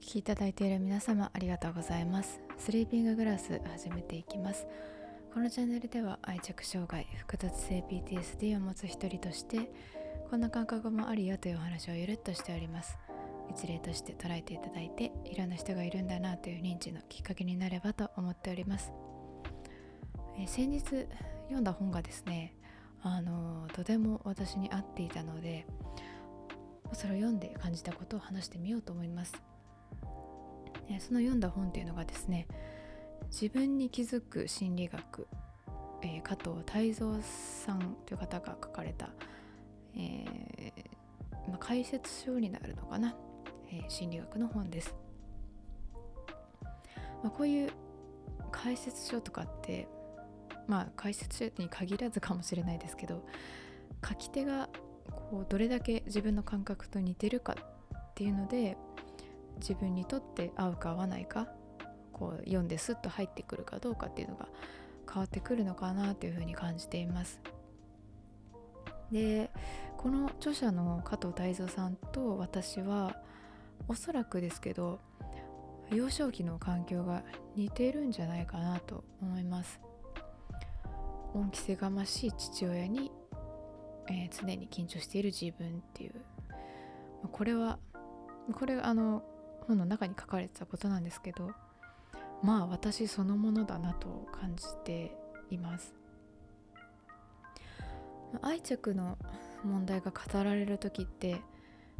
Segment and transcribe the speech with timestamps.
[0.00, 2.40] 聞きいただいている皆様ありがとうございます。
[2.56, 4.66] スリーピンググラス始めていきます。
[5.34, 9.70] このチャンネルでは愛着障害複雑性 PTSD を持つ一人として
[10.30, 12.98] こんな感覚もあるよというお話をゆるっとしております。
[13.50, 18.92] 一例として捉えていただいていろんな人がいるんだなという認知のきっかけになればと思っております。
[20.38, 20.82] え先日
[21.48, 22.54] 読んだ本がですね
[23.02, 25.66] あのとても私に合っていたので
[26.94, 29.49] それを読んで感じたことを話してみようと思います。
[31.00, 32.46] その読んだ本っていうのがですね
[33.30, 35.26] 自分に気づく心理学、
[36.02, 39.10] えー、加藤泰造さんという方が書かれた、
[39.96, 43.14] えー、まあ、解説書になるのかな、
[43.72, 44.94] えー、心理学の本です、
[47.22, 47.70] まあ、こういう
[48.50, 49.88] 解説書とかって
[50.66, 53.24] まあ解説書に限らずかもしれないですけど
[54.06, 54.68] 書き手が
[55.10, 57.56] こうどれだけ自分の感覚と似てるか
[57.96, 58.76] っていうので
[59.60, 61.48] 自分にとって合うか合わないか
[62.12, 64.48] こう読んでスッと入ってくるかどうかっていうのが
[65.08, 67.40] 変わってくるのかなというふうに感じています。
[69.10, 69.50] で
[69.96, 73.16] この著者の加藤泰造さんと私は
[73.88, 75.00] おそらくですけど
[75.90, 77.24] 幼少期の環境が
[77.56, 79.80] 似ているんじゃないかなと思います。
[81.34, 83.10] 恩着せがましい父親に、
[84.08, 86.14] えー、常に緊張している自分っていう
[87.30, 87.78] これは
[88.52, 89.22] これあの
[89.66, 91.50] 本の中に書かれてたことなんですけど
[92.42, 95.16] まあ私そのものだなと感じて
[95.50, 95.94] います。
[98.42, 99.18] 愛着の
[99.64, 101.40] 問題が語られる時って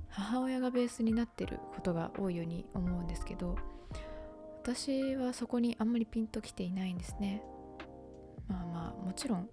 [0.08, 3.56] 母親がベースになってることが多いように思うんですけど
[4.62, 7.42] 私はそこにあんまりピンときていないんですね。
[8.47, 9.48] まあまあもちろん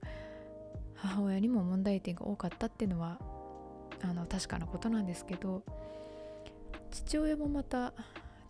[0.95, 3.19] 母親にも問題点が多かったっていうのは
[4.02, 5.63] あの確かなことなんですけど
[6.91, 7.93] 父親もまた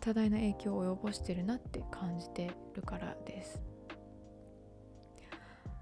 [0.00, 3.60] 多大な影響を及ぼしてるなって感じてるからです、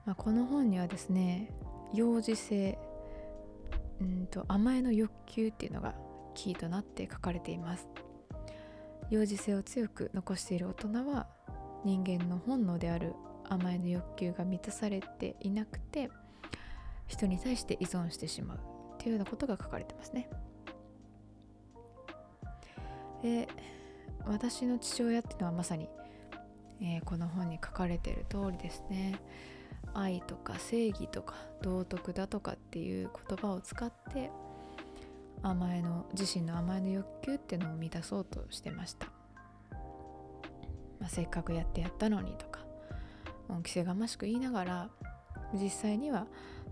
[0.04, 1.52] まあ、この本にはですね
[1.92, 2.78] 幼児性
[4.00, 5.94] うんと甘えの欲求っていうのが
[6.34, 7.88] キーとなって書かれています
[9.10, 11.26] 幼児性を強く残している大人は
[11.84, 13.14] 人間の本能である
[13.48, 16.10] 甘えの欲求が満たされていなくて
[17.06, 18.60] 人に対して依存してしまうっ
[18.98, 20.28] ていうようなことが書かれてますね。
[23.22, 23.48] で
[24.26, 25.88] 私の父親っていうのはまさに、
[26.80, 29.20] えー、この本に書かれている通りですね。
[29.94, 34.30] 愛とか正義とか道徳だとかっていう言葉を使って
[35.42, 39.06] 甘えの自身の甘えの欲求っていうのを満たそうとしてました、
[41.00, 42.60] まあ、せっかくやってやったのにとか
[43.48, 44.90] 恩着せがましく言いながら
[45.54, 46.26] 実際には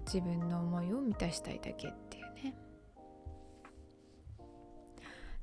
[0.06, 1.92] 自分の思いを満たしたいだけっ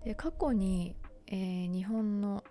[0.04, 0.96] で過去に、
[1.28, 2.44] えー、日本の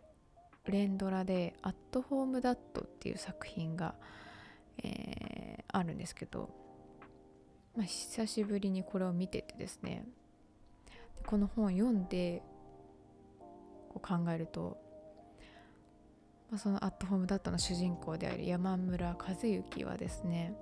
[0.66, 3.94] 連ドラで「アットホームダット」っていう作品が、
[4.82, 6.50] えー、あるんですけど、
[7.76, 10.06] まあ、久しぶりにこれを見ててですね。
[11.26, 12.42] この本を読んで
[13.90, 14.78] こう考えると
[16.50, 20.52] まあ、そのアットホームダットの主人公である山村和幸はですね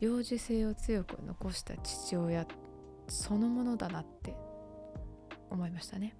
[0.00, 2.46] 幼児性を強く残した父親
[3.08, 4.34] そのものだなって
[5.54, 6.14] 思いましたね。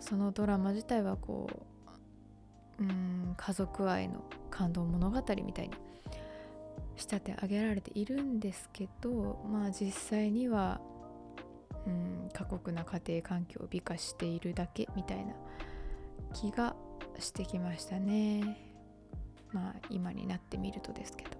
[0.00, 1.48] そのドラマ自体はこ
[2.78, 5.74] ううん家族愛の感動物語みたいに
[6.96, 10.80] 仕立て上げられているんですけどまあ実際には
[11.86, 15.34] うん過酷な家庭環境を美化しているだけみたいな
[16.32, 16.76] 気が
[17.18, 18.58] してきましたね。
[19.52, 21.30] まあ今になってみるとですけど。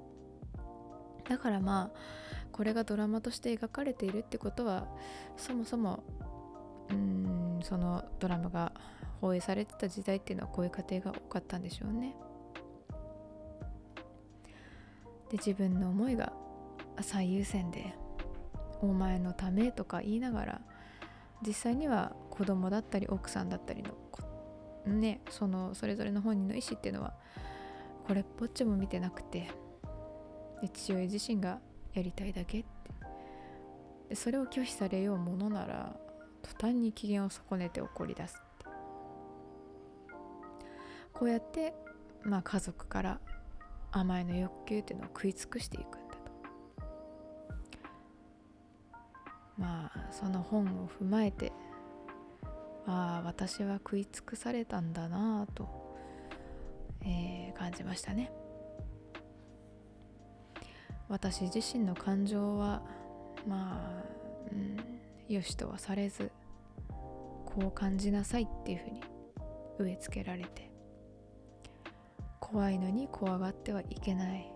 [1.28, 1.98] だからまあ
[2.52, 4.86] これがドラマとして描かれているってことは
[5.36, 6.02] そもそも
[6.90, 8.72] うんそのドラマが
[9.20, 12.14] 放映されてた時代っていうのはこういう家庭が多かったんでしょうね。
[15.30, 16.32] で自分の思いが
[17.00, 17.94] 最優先で
[18.80, 20.60] お前のためとか言いながら
[21.44, 23.90] 実際には子供だったり奥さんだったりの
[24.86, 27.14] ねそのそれぞれの本人の意思っていうのは
[28.06, 29.50] これっぽっちも見てなくて
[30.72, 31.58] 父親自身が
[31.96, 32.64] やりたいだけっ
[34.08, 34.14] て。
[34.14, 35.96] それを拒否されようものなら
[36.42, 38.66] 途端に機嫌を損ねて怒り出すって。
[41.12, 41.74] こうやって、
[42.22, 43.20] まあ、家族から
[43.90, 46.06] 甘えの欲求っていうのを食い尽くしていくんだと。
[49.58, 51.50] まあその本を踏まえて
[52.86, 55.96] ああ私は食い尽くされたんだなぁと、
[57.02, 58.30] えー、感じましたね。
[61.08, 62.82] 私自身の感情は
[63.46, 64.04] まあ、
[64.52, 66.30] うん、よしとはされず
[66.88, 69.00] こう感じなさいっていうふうに
[69.78, 70.70] 植え付けられて
[72.40, 74.52] 怖いのに怖がってはいけない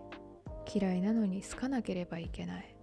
[0.73, 2.75] 嫌いなのに好かなければいけない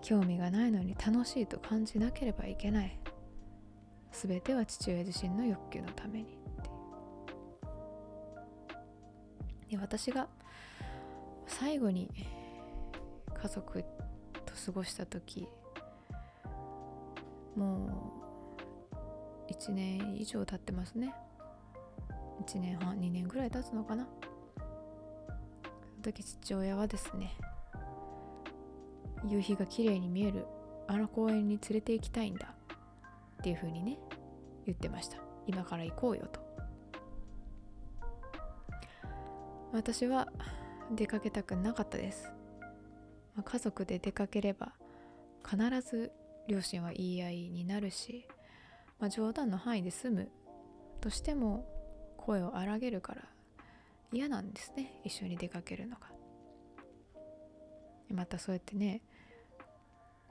[0.00, 2.98] 興味がないのに楽しいと感じなければいけない
[4.12, 6.38] 全ては父親自身の欲求のために
[9.70, 10.28] で私が
[11.48, 12.08] 最後に
[13.34, 15.48] 家族と過ごした時
[17.56, 18.22] も
[19.48, 21.12] う1年以上経ってますね。
[22.46, 24.06] 1年半2年ぐらい経つのかな。
[24.54, 24.60] そ
[25.96, 27.34] の時父親はですね
[29.26, 30.46] 夕日が綺麗に見える
[30.86, 32.54] あの公園に連れて行きたいんだ
[33.40, 33.98] っていう風にね
[34.66, 35.18] 言ってました。
[35.46, 36.40] 今から行こうよと。
[39.72, 40.28] 私は
[40.92, 42.30] 出かけたくなかったです、
[43.34, 44.72] まあ、家族で出かければ
[45.48, 46.12] 必ず
[46.48, 48.26] 両親は言い合いになるし、
[48.98, 50.28] まあ、冗談の範囲で済む
[51.00, 51.66] としても
[52.16, 53.22] 声を荒げるから
[54.12, 55.00] 嫌なんですね。
[55.04, 56.08] 一緒に出かけるのが。
[58.10, 59.02] またそうやってね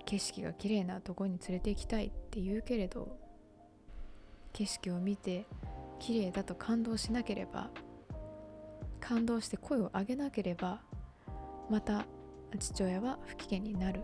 [0.06, 3.18] 景色が綺麗なとこに連れて行きたいって言うけれど
[4.53, 5.45] 景色を見て
[6.00, 7.69] 綺麗だと感動しなければ
[8.99, 10.81] 感動して声を上げなければ
[11.69, 12.05] また
[12.59, 14.03] 父親は不機嫌になる。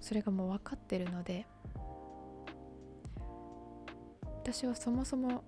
[0.00, 1.46] それがもう分かってるので
[4.42, 5.44] 私はそもそも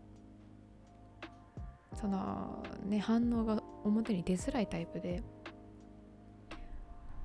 [1.99, 5.23] そのね反応が表に出づらいタイプで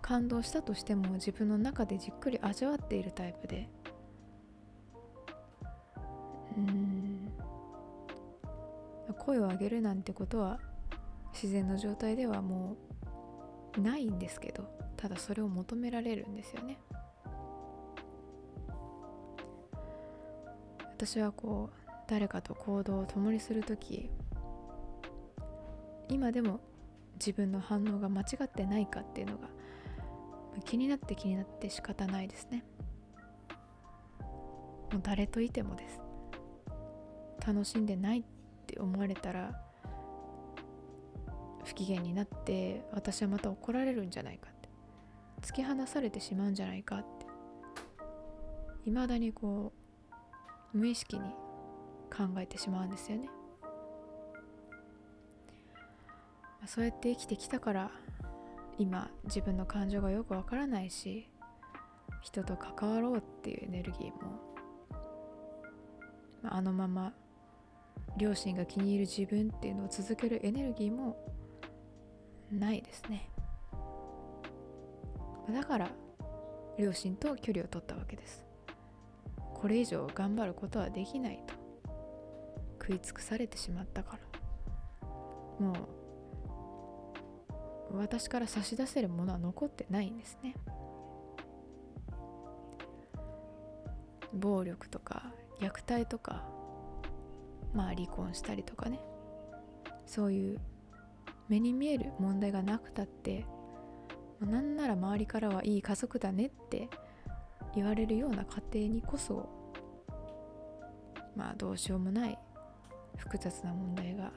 [0.02, 3.70] 感動したとしても自分の中でじっくり味わっているタイプで
[6.58, 7.32] うん。
[9.20, 10.60] 声を上げるなんてことは
[11.40, 12.76] 自然の状態ではも
[13.78, 14.68] うないんですけど
[14.98, 16.80] ただそれを求められるんですよね。
[20.80, 24.10] 私はこう誰かと行動を共にする時
[26.10, 26.60] 今でも
[27.20, 29.48] 自分の反応が間違ってないかっていうのが
[30.66, 32.66] 気になって気になって仕方ないですね。
[34.92, 36.02] もう誰といてもです。
[37.46, 38.24] 楽しんでないっ
[38.66, 39.67] て思われたら
[41.68, 44.70] 不機嫌になって私はまた怒られるんじゃないかって。
[45.42, 47.28] 突き放されてしまうんじゃないかって。
[48.86, 49.74] いまだにこ
[50.74, 51.30] う無意識に
[52.10, 53.30] 考えてしまうんですよね。
[56.66, 57.92] そうやって生きてきたから
[58.78, 61.30] 今自分の感情がよくわからないし
[62.22, 64.12] 人と関わろうっていうエネルギーも
[66.44, 67.14] あのまま
[68.18, 71.18] 両親が気に入る自分っていうのを続けるエネルギーも
[72.52, 73.30] ないですね。
[75.52, 75.90] だから
[76.78, 78.46] 両親と距離を取ったわけです。
[79.54, 81.56] これ以上頑張ることはできないと。
[82.80, 84.20] 食い尽くされてしまったから。
[85.60, 85.74] も
[87.92, 90.56] う私から差し出せるものは残ってないんですね。
[94.34, 96.44] 暴力とか虐待とか
[97.74, 99.00] まあ離婚したりとかね。
[100.06, 100.60] そういう
[101.50, 103.46] 目に見える問題がなくたって
[104.42, 106.90] なんなら周りからはいい家族だねって
[107.76, 109.50] 言われるような家庭にこそ
[111.36, 112.38] まあどうしようもない
[113.18, 114.32] 複雑な問題が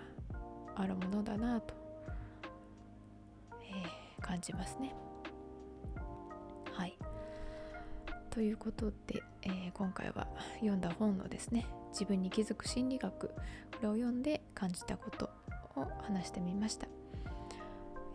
[0.75, 1.75] あるものだなと、
[3.63, 4.95] えー、感じますね。
[6.73, 6.97] はい
[8.31, 10.29] ということで、えー、今回は
[10.61, 13.35] 読んだ本のですね自分に気づく心理学こ
[13.83, 15.31] れを読んで感じたこと
[15.77, 17.00] を話してみました。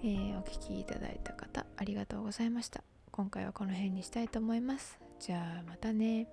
[0.03, 2.83] えー、お聴きいただいた方ありがとうございました。
[3.11, 4.99] 今回はこの辺にしたいと思います。
[5.19, 6.27] じゃあまたね。